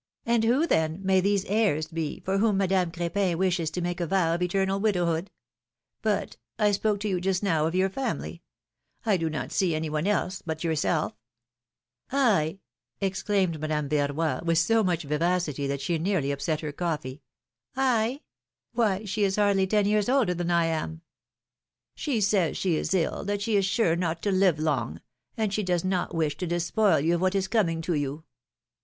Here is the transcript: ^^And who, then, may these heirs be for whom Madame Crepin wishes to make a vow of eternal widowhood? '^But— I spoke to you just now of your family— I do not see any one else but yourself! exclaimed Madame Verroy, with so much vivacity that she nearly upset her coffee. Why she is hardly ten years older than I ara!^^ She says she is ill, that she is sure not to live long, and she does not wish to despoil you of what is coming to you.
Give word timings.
^^And 0.25 0.43
who, 0.45 0.65
then, 0.65 0.97
may 1.03 1.21
these 1.21 1.45
heirs 1.45 1.87
be 1.87 2.21
for 2.21 2.39
whom 2.39 2.57
Madame 2.57 2.89
Crepin 2.91 3.37
wishes 3.37 3.69
to 3.69 3.81
make 3.81 3.99
a 3.99 4.07
vow 4.07 4.33
of 4.33 4.41
eternal 4.41 4.79
widowhood? 4.79 5.29
'^But— 6.03 6.37
I 6.57 6.71
spoke 6.71 6.99
to 7.01 7.07
you 7.07 7.21
just 7.21 7.43
now 7.43 7.67
of 7.67 7.75
your 7.75 7.87
family— 7.87 8.41
I 9.05 9.15
do 9.15 9.29
not 9.29 9.51
see 9.51 9.75
any 9.75 9.91
one 9.91 10.07
else 10.07 10.41
but 10.43 10.63
yourself! 10.63 11.13
exclaimed 12.99 13.59
Madame 13.59 13.89
Verroy, 13.89 14.41
with 14.43 14.57
so 14.57 14.83
much 14.83 15.03
vivacity 15.03 15.67
that 15.67 15.81
she 15.81 15.99
nearly 15.99 16.31
upset 16.31 16.61
her 16.61 16.71
coffee. 16.71 17.21
Why 17.75 18.19
she 19.05 19.23
is 19.23 19.35
hardly 19.35 19.67
ten 19.67 19.85
years 19.85 20.09
older 20.09 20.33
than 20.33 20.49
I 20.49 20.65
ara!^^ 20.69 20.99
She 21.93 22.21
says 22.21 22.57
she 22.57 22.75
is 22.75 22.95
ill, 22.95 23.23
that 23.25 23.43
she 23.43 23.55
is 23.55 23.65
sure 23.67 23.95
not 23.95 24.23
to 24.23 24.31
live 24.31 24.57
long, 24.57 24.99
and 25.37 25.53
she 25.53 25.61
does 25.61 25.85
not 25.85 26.15
wish 26.15 26.37
to 26.37 26.47
despoil 26.47 26.99
you 26.99 27.13
of 27.13 27.21
what 27.21 27.35
is 27.35 27.47
coming 27.47 27.83
to 27.83 27.93
you. 27.93 28.23